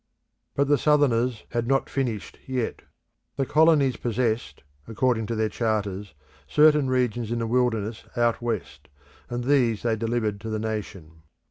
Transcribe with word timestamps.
But 0.55 0.67
the 0.67 0.79
Southerners 0.79 1.43
had 1.49 1.67
not 1.67 1.87
finished 1.87 2.39
yet. 2.47 2.81
The 3.35 3.45
colonies 3.45 3.97
possessed, 3.97 4.63
according 4.87 5.27
to 5.27 5.35
their 5.35 5.47
charters, 5.47 6.15
certain 6.47 6.89
regions 6.89 7.31
in 7.31 7.37
the 7.37 7.45
wilderness 7.45 8.05
out 8.17 8.41
west, 8.41 8.87
and 9.29 9.43
these 9.43 9.83
they 9.83 9.95
delivered 9.95 10.41
to 10.41 10.49
the 10.49 10.57
nation. 10.57 11.21